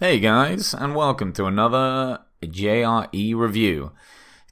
[0.00, 3.90] Hey guys, and welcome to another JRE review.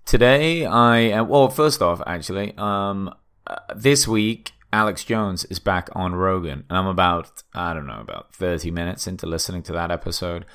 [0.05, 3.15] Today, I uh, well, first off, actually, um,
[3.47, 8.01] uh, this week Alex Jones is back on Rogan, and I'm about I don't know
[8.01, 10.47] about 30 minutes into listening to that episode.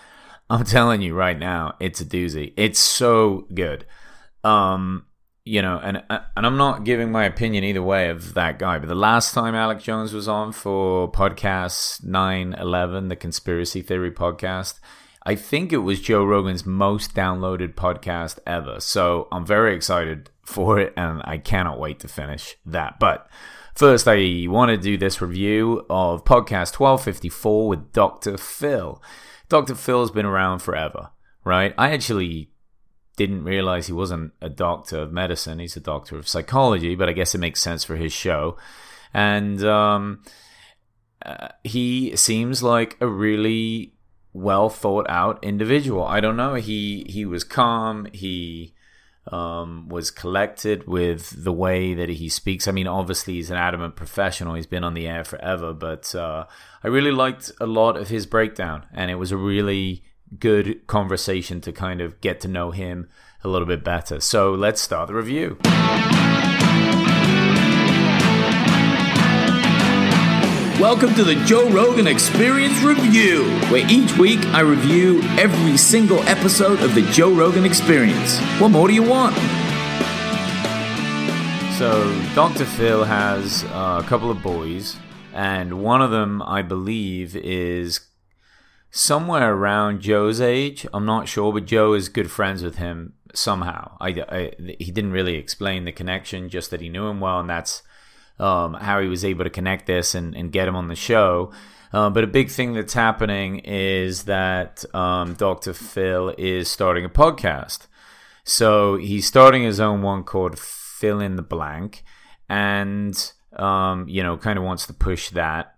[0.50, 2.52] I'm telling you right now, it's a doozy.
[2.58, 3.86] It's so good.
[4.44, 5.06] Um,
[5.44, 8.78] you know, and uh, and I'm not giving my opinion either way of that guy.
[8.78, 14.12] But the last time Alex Jones was on for podcast nine eleven, the conspiracy theory
[14.12, 14.80] podcast,
[15.24, 18.80] I think it was Joe Rogan's most downloaded podcast ever.
[18.80, 23.00] So I'm very excited for it, and I cannot wait to finish that.
[23.00, 23.28] But
[23.74, 28.38] first, I want to do this review of podcast 1254 with Dr.
[28.38, 29.02] Phil.
[29.50, 29.74] Dr.
[29.74, 31.10] Phil's been around forever,
[31.44, 31.74] right?
[31.80, 32.51] I actually
[33.26, 35.60] didn't realize he wasn't a doctor of medicine.
[35.60, 38.58] He's a doctor of psychology, but I guess it makes sense for his show.
[39.14, 40.24] And um,
[41.26, 43.94] uh, he seems like a really
[44.34, 46.04] well thought out individual.
[46.04, 46.56] I don't know.
[46.56, 48.08] He he was calm.
[48.14, 48.74] He
[49.32, 52.68] um, was collected with the way that he speaks.
[52.68, 54.56] I mean, obviously he's an adamant professional.
[54.56, 56.46] He's been on the air forever, but uh,
[56.84, 60.04] I really liked a lot of his breakdown, and it was a really
[60.40, 63.10] good conversation to kind of get to know him
[63.44, 64.20] a little bit better.
[64.20, 65.58] So let's start the review.
[70.80, 76.82] Welcome to the Joe Rogan Experience Review, where each week I review every single episode
[76.82, 78.40] of the Joe Rogan Experience.
[78.60, 79.36] What more do you want?
[81.78, 82.66] So, Dr.
[82.66, 84.98] Phil has uh, a couple of boys,
[85.34, 88.00] and one of them, I believe, is
[88.92, 90.86] somewhere around Joe's age.
[90.94, 93.98] I'm not sure, but Joe is good friends with him somehow.
[94.00, 97.50] I, I, he didn't really explain the connection, just that he knew him well, and
[97.50, 97.82] that's
[98.38, 101.52] um, how he was able to connect this and, and get him on the show.
[101.94, 105.74] Uh, but a big thing that's happening is that um, Dr.
[105.74, 107.88] Phil is starting a podcast.
[108.44, 112.04] So he's starting his own one called Phil in the Blank,
[112.50, 115.76] and um, you know, kind of wants to push that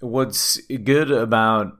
[0.00, 1.78] what's good about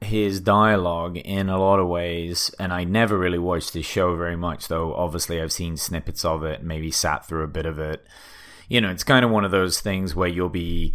[0.00, 4.36] his dialogue in a lot of ways, and I never really watched this show very
[4.36, 8.06] much, though obviously I've seen snippets of it, maybe sat through a bit of it.
[8.68, 10.94] You know, it's kind of one of those things where you'll be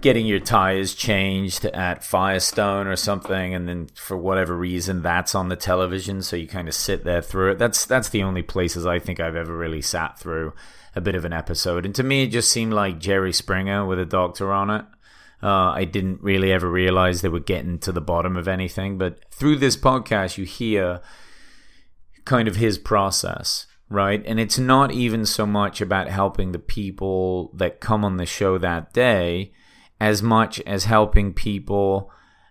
[0.00, 5.48] getting your tires changed at Firestone or something, and then for whatever reason that's on
[5.48, 7.58] the television, so you kind of sit there through it.
[7.58, 10.52] That's that's the only places I think I've ever really sat through
[10.96, 13.98] a bit of an episode, and to me it just seemed like Jerry Springer with
[13.98, 14.84] a doctor on it.
[15.42, 19.24] Uh, I didn't really ever realize they were getting to the bottom of anything, but
[19.30, 21.00] through this podcast, you hear
[22.24, 24.22] kind of his process, right?
[24.26, 28.58] And it's not even so much about helping the people that come on the show
[28.58, 29.52] that day
[29.98, 32.10] as much as helping people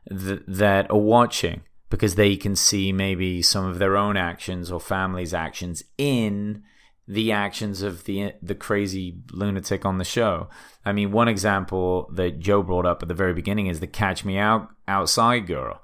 [0.10, 4.80] th- that are watching because they can see maybe some of their own actions or
[4.80, 6.64] family's actions in
[7.10, 10.48] the actions of the the crazy lunatic on the show.
[10.86, 14.24] I mean, one example that Joe brought up at the very beginning is the "Catch
[14.24, 15.82] Me Out Outside" girl.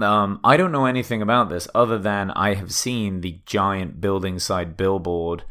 [0.00, 4.38] Um, I don't know anything about this other than I have seen the giant building
[4.38, 5.42] side billboard,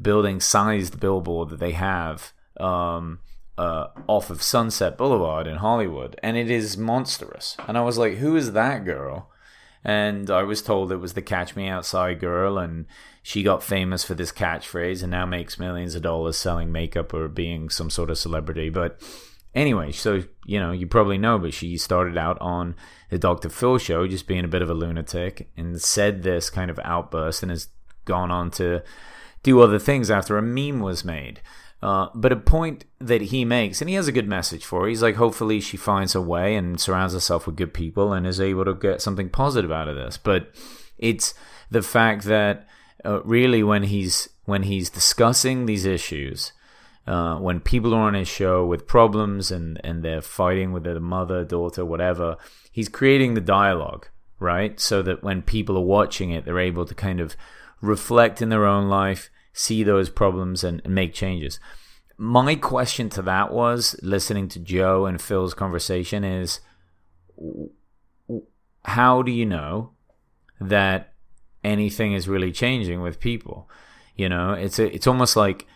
[0.00, 3.20] building sized billboard that they have um,
[3.56, 7.56] uh, off of Sunset Boulevard in Hollywood, and it is monstrous.
[7.66, 9.29] And I was like, "Who is that girl?"
[9.84, 12.86] And I was told it was the "Catch Me Outside" girl, and
[13.22, 17.28] she got famous for this catchphrase and now makes millions of dollars selling makeup or
[17.28, 18.68] being some sort of celebrity.
[18.68, 19.00] But
[19.54, 22.76] anyway, so you know, you probably know, but she started out on
[23.08, 23.48] the Dr.
[23.48, 27.42] Phil show just being a bit of a lunatic and said this kind of outburst
[27.42, 27.68] and has
[28.04, 28.82] gone on to
[29.42, 31.40] do other things after a meme was made.
[31.82, 35.02] Uh, but a point that he makes, and he has a good message for he's
[35.02, 38.66] like, hopefully she finds a way and surrounds herself with good people and is able
[38.66, 40.18] to get something positive out of this.
[40.18, 40.54] But
[40.98, 41.32] it's
[41.70, 42.66] the fact that
[43.04, 46.52] uh, really when he's when he's discussing these issues,
[47.06, 51.00] uh, when people are on his show with problems and and they're fighting with their
[51.00, 52.36] mother, daughter, whatever,
[52.70, 54.06] he's creating the dialogue,
[54.38, 54.78] right?
[54.78, 57.36] So that when people are watching it, they're able to kind of
[57.80, 61.58] reflect in their own life, see those problems, and, and make changes.
[62.16, 66.60] My question to that was listening to Joe and Phil's conversation is
[68.84, 69.92] how do you know
[70.60, 71.14] that
[71.64, 73.68] anything is really changing with people.
[74.16, 75.66] You know, it's a, it's almost like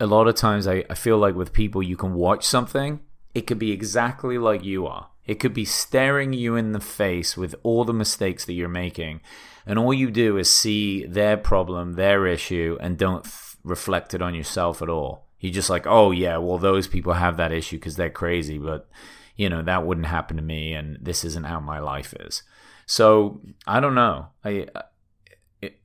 [0.00, 3.00] a lot of times I, I feel like with people you can watch something,
[3.34, 5.08] it could be exactly like you are.
[5.24, 9.20] It could be staring you in the face with all the mistakes that you're making,
[9.66, 14.22] and all you do is see their problem, their issue, and don't f- reflect it
[14.22, 15.26] on yourself at all.
[15.38, 18.88] You're just like, oh yeah, well those people have that issue because they're crazy, but
[19.36, 22.42] you know, that wouldn't happen to me and this isn't how my life is.
[22.86, 24.28] So I don't know.
[24.44, 24.66] I,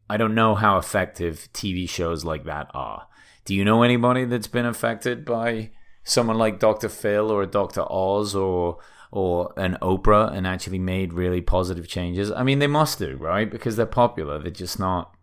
[0.09, 3.07] I don't know how effective TV shows like that are.
[3.45, 5.71] Do you know anybody that's been affected by
[6.03, 6.89] someone like Dr.
[6.89, 7.85] Phil or Dr.
[7.89, 8.77] Oz or
[9.11, 12.31] or an Oprah and actually made really positive changes?
[12.31, 13.49] I mean, they must do, right?
[13.49, 14.39] Because they're popular.
[14.39, 15.13] They're just not.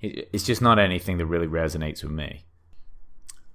[0.00, 2.44] It's just not anything that really resonates with me.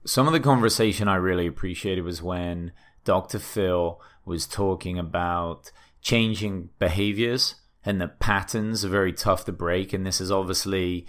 [0.06, 2.72] Some of the conversation I really appreciated was when
[3.04, 3.40] Dr.
[3.40, 5.72] Phil was talking about
[6.02, 9.94] changing behaviors and the patterns are very tough to break.
[9.94, 11.08] And this is obviously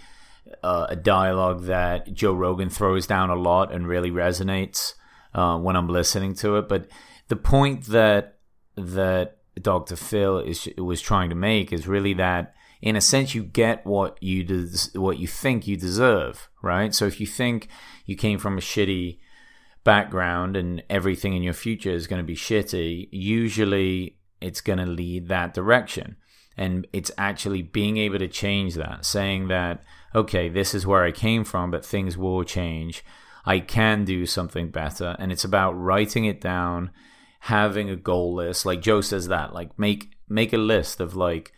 [0.63, 4.93] uh, a dialogue that Joe Rogan throws down a lot and really resonates
[5.33, 6.69] uh, when I'm listening to it.
[6.69, 6.87] But
[7.27, 8.38] the point that
[8.79, 9.95] that Dr.
[9.95, 14.21] Phil is was trying to make is really that in a sense you get what
[14.21, 16.93] you des- what you think you deserve, right?
[16.93, 17.67] So if you think
[18.05, 19.19] you came from a shitty
[19.83, 24.85] background and everything in your future is going to be shitty, usually it's going to
[24.85, 26.15] lead that direction.
[26.57, 29.81] And it's actually being able to change that, saying that,
[30.13, 33.03] okay, this is where I came from, but things will change.
[33.45, 35.15] I can do something better.
[35.19, 36.91] And it's about writing it down
[37.39, 38.65] having a goal list.
[38.65, 41.53] Like joe says that like make make a list of like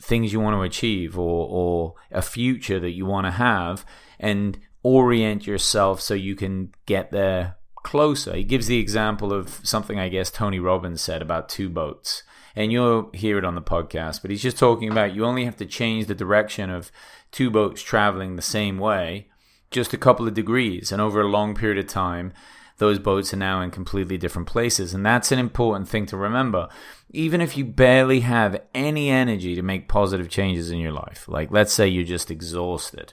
[0.00, 3.84] things you want to achieve or or a future that you want to have
[4.18, 8.34] and orient yourself so you can get there closer.
[8.34, 12.22] He gives the example of something i guess tony robbins said about two boats.
[12.56, 15.56] And you'll hear it on the podcast but he's just talking about you only have
[15.58, 16.90] to change the direction of
[17.30, 19.28] two boats traveling the same way
[19.70, 20.92] just a couple of degrees.
[20.92, 22.32] And over a long period of time
[22.80, 24.94] those boats are now in completely different places.
[24.94, 26.66] And that's an important thing to remember.
[27.10, 31.50] Even if you barely have any energy to make positive changes in your life, like
[31.50, 33.12] let's say you're just exhausted,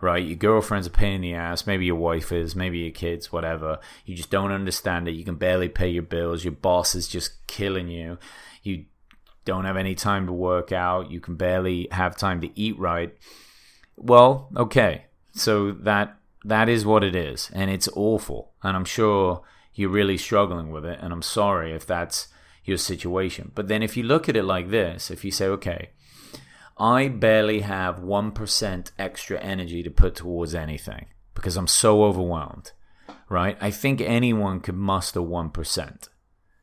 [0.00, 0.24] right?
[0.24, 3.80] Your girlfriend's a pain in the ass, maybe your wife is, maybe your kids, whatever.
[4.06, 5.16] You just don't understand it.
[5.16, 6.44] You can barely pay your bills.
[6.44, 8.18] Your boss is just killing you.
[8.62, 8.84] You
[9.44, 11.10] don't have any time to work out.
[11.10, 13.12] You can barely have time to eat right.
[13.96, 15.06] Well, okay.
[15.32, 16.17] So that
[16.48, 18.52] that is what it is, and it's awful.
[18.62, 19.42] And I'm sure
[19.74, 22.28] you're really struggling with it, and I'm sorry if that's
[22.64, 23.52] your situation.
[23.54, 25.90] But then if you look at it like this, if you say, okay,
[26.78, 32.72] I barely have 1% extra energy to put towards anything because I'm so overwhelmed,
[33.28, 33.58] right?
[33.60, 36.08] I think anyone could muster 1%,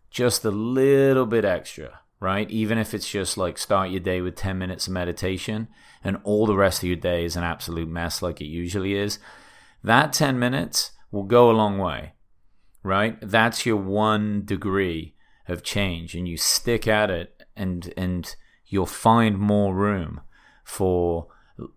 [0.10, 2.50] just a little bit extra, right?
[2.50, 5.68] Even if it's just like start your day with 10 minutes of meditation
[6.04, 9.20] and all the rest of your day is an absolute mess like it usually is
[9.86, 12.14] that 10 minutes will go a long way,
[12.84, 13.18] right?
[13.22, 15.16] That's your one degree
[15.48, 18.36] of change, and you stick at it, and, and
[18.66, 20.22] you'll find more room
[20.64, 21.28] for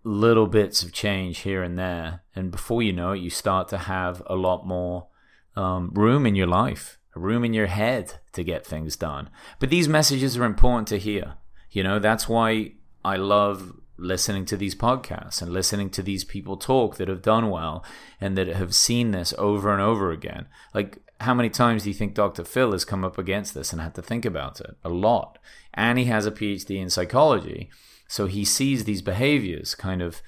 [0.02, 2.22] little bits of change here and there.
[2.34, 5.08] And before you know it, you start to have a lot more
[5.54, 9.28] um, room in your life, room in your head to get things done.
[9.60, 11.34] But these messages are important to hear.
[11.70, 12.72] You know, that's why
[13.04, 17.50] I love listening to these podcasts and listening to these people talk that have done
[17.50, 17.84] well
[18.20, 20.46] and that have seen this over and over again.
[20.72, 22.44] Like, how many times do you think Dr.
[22.44, 24.76] Phil has come up against this and had to think about it?
[24.84, 25.38] A lot.
[25.74, 27.70] And he has a PhD in psychology.
[28.06, 30.22] So he sees these behaviors kind of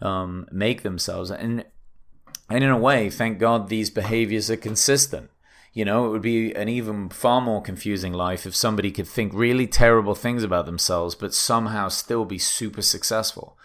[0.00, 1.30] um, make themselves.
[1.30, 1.64] And,
[2.50, 5.30] and in a way, thank God these behaviors are consistent
[5.72, 9.32] you know, it would be an even far more confusing life if somebody could think
[9.32, 13.56] really terrible things about themselves, but somehow still be super successful.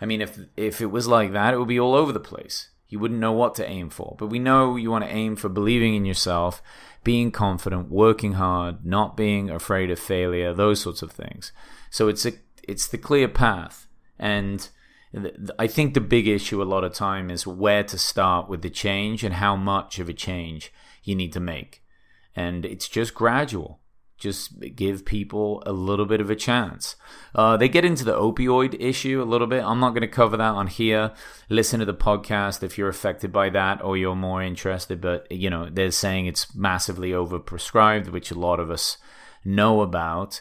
[0.00, 2.68] I mean, if if it was like that, it would be all over the place.
[2.88, 4.14] You wouldn't know what to aim for.
[4.18, 6.62] But we know you want to aim for believing in yourself,
[7.02, 11.52] being confident, working hard, not being afraid of failure, those sorts of things.
[11.90, 12.32] So it's a
[12.62, 13.86] it's the clear path,
[14.18, 14.68] and
[15.58, 18.70] I think the big issue a lot of time is where to start with the
[18.70, 21.82] change and how much of a change you need to make.
[22.34, 23.80] And it's just gradual.
[24.18, 26.96] Just give people a little bit of a chance.
[27.34, 29.62] Uh, they get into the opioid issue a little bit.
[29.62, 31.12] I'm not going to cover that on here.
[31.50, 35.02] Listen to the podcast if you're affected by that or you're more interested.
[35.02, 38.96] But, you know, they're saying it's massively overprescribed, which a lot of us
[39.44, 40.40] know about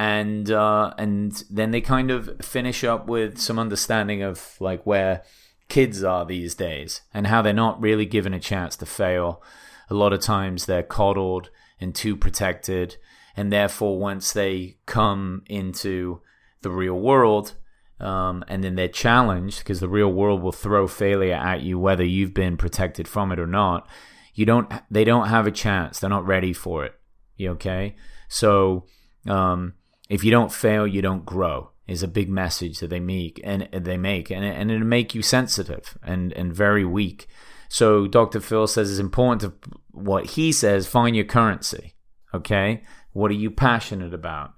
[0.00, 5.22] and uh, and then they kind of finish up with some understanding of like where
[5.68, 9.42] kids are these days and how they're not really given a chance to fail
[9.90, 12.96] a lot of times they're coddled and too protected.
[13.36, 16.22] And therefore, once they come into
[16.62, 17.52] the real world,
[18.00, 22.04] um, and then they're challenged because the real world will throw failure at you, whether
[22.04, 23.86] you've been protected from it or not.
[24.34, 24.72] You don't.
[24.90, 26.00] They don't have a chance.
[26.00, 26.94] They're not ready for it.
[27.36, 27.96] You okay?
[28.28, 28.86] So
[29.26, 29.74] um,
[30.10, 31.70] if you don't fail, you don't grow.
[31.86, 35.22] Is a big message that they make, and they make, and and it'll make you
[35.22, 37.26] sensitive and and very weak.
[37.68, 38.40] So Dr.
[38.40, 41.94] Phil says it's important to what he says, find your currency.
[42.34, 42.82] Okay.
[43.12, 44.52] What are you passionate about?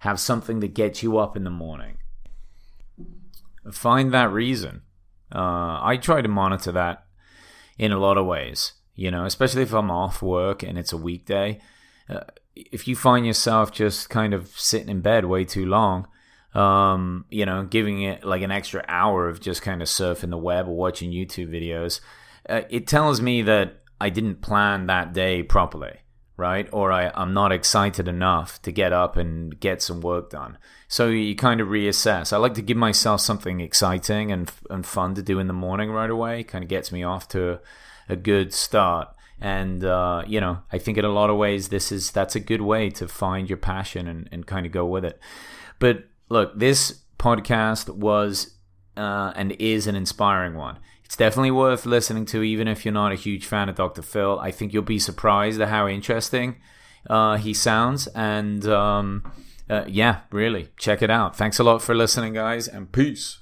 [0.00, 1.98] Have something that gets you up in the morning.
[3.72, 4.82] Find that reason.
[5.34, 7.04] Uh, I try to monitor that
[7.78, 10.96] in a lot of ways, you know, especially if I'm off work and it's a
[10.96, 11.60] weekday.
[12.08, 12.20] Uh,
[12.72, 16.08] if you find yourself just kind of sitting in bed way too long,
[16.54, 20.38] um, you know, giving it like an extra hour of just kind of surfing the
[20.38, 22.00] web or watching YouTube videos,
[22.48, 25.98] uh, it tells me that I didn't plan that day properly,
[26.36, 26.68] right?
[26.72, 30.58] Or I, I'm not excited enough to get up and get some work done.
[30.88, 32.32] So you kind of reassess.
[32.32, 35.90] I like to give myself something exciting and, and fun to do in the morning
[35.90, 36.44] right away.
[36.44, 37.60] Kind of gets me off to
[38.08, 41.92] a good start and uh, you know i think in a lot of ways this
[41.92, 45.04] is that's a good way to find your passion and, and kind of go with
[45.04, 45.20] it.
[45.78, 48.54] But look this podcast was
[48.96, 50.78] uh, and is an inspiring one.
[51.04, 54.38] It's definitely worth listening to even if you're not a huge fan of dr phil.
[54.40, 56.56] I think you'll be surprised at how interesting
[57.08, 58.08] uh, he sounds.
[58.08, 59.32] And um,
[59.70, 61.36] uh, yeah really check it out.
[61.36, 63.38] Thanks a lot for listening guys and peace